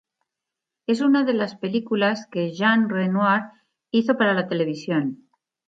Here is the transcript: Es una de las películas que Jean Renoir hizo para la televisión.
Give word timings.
Es 0.87 0.99
una 1.01 1.25
de 1.25 1.33
las 1.35 1.55
películas 1.57 2.25
que 2.25 2.53
Jean 2.53 2.89
Renoir 2.89 3.43
hizo 3.91 4.17
para 4.17 4.33
la 4.33 4.47
televisión. 4.47 5.29